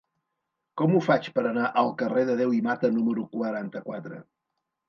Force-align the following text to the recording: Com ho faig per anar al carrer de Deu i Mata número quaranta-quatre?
Com 0.81 0.95
ho 0.95 1.01
faig 1.07 1.27
per 1.35 1.43
anar 1.49 1.69
al 1.83 1.93
carrer 2.01 2.25
de 2.31 2.39
Deu 2.41 2.57
i 2.61 2.65
Mata 2.71 2.93
número 2.97 3.29
quaranta-quatre? 3.37 4.23